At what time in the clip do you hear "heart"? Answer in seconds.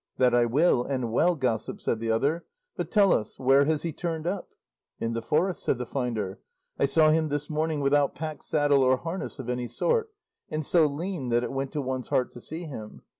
12.07-12.31